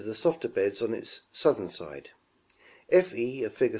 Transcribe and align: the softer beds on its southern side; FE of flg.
the 0.03 0.15
softer 0.15 0.47
beds 0.47 0.81
on 0.81 0.95
its 0.95 1.21
southern 1.31 1.69
side; 1.69 2.09
FE 2.89 3.43
of 3.43 3.55
flg. 3.55 3.69